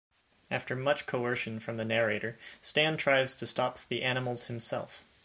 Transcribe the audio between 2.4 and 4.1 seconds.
Stan tries to stop the